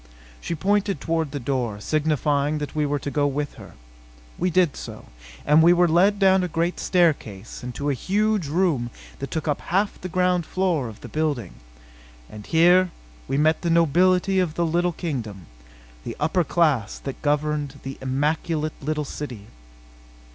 She 0.41 0.55
pointed 0.55 0.99
toward 0.99 1.29
the 1.29 1.39
door, 1.39 1.79
signifying 1.79 2.57
that 2.57 2.73
we 2.73 2.87
were 2.87 2.97
to 2.97 3.11
go 3.11 3.27
with 3.27 3.53
her. 3.61 3.75
We 4.35 4.49
did 4.49 4.75
so; 4.75 5.05
and 5.45 5.61
were 5.61 5.87
led 5.87 6.17
down 6.17 6.41
the 6.41 6.47
great 6.47 6.79
staircase 6.79 7.61
and 7.61 7.75
to 7.75 7.87
a 7.87 7.93
huge 7.93 8.47
room 8.47 8.89
that 9.19 9.29
took 9.29 9.47
up 9.47 9.61
half 9.61 10.01
the 10.01 10.09
ground 10.09 10.43
floor 10.47 10.87
of 10.89 11.01
the 11.01 11.07
building. 11.07 11.53
And 12.31 12.47
here 12.47 12.89
we 13.27 13.37
met 13.37 13.61
the 13.61 13.69
nobility 13.69 14.39
of 14.39 14.55
the 14.55 14.65
little 14.65 14.91
kingdom 14.91 15.45
the 16.03 16.17
upper 16.19 16.43
class 16.43 16.97
that 16.97 17.21
governed 17.21 17.79
the 17.83 17.99
immaculate 18.01 18.73
little 18.81 19.05
city. 19.05 19.49